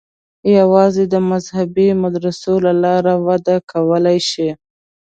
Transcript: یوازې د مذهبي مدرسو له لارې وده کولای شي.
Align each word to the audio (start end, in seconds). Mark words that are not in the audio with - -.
یوازې 0.57 1.03
د 1.13 1.15
مذهبي 1.29 1.87
مدرسو 2.03 2.53
له 2.65 2.73
لارې 2.83 3.15
وده 3.27 3.55
کولای 3.71 4.17
شي. 4.29 4.49